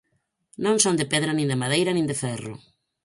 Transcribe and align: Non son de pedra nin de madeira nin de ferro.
Non 0.65 0.77
son 0.83 0.95
de 0.99 1.09
pedra 1.11 1.31
nin 1.35 1.47
de 1.51 1.59
madeira 1.63 1.91
nin 1.93 2.05
de 2.09 2.19
ferro. 2.23 2.53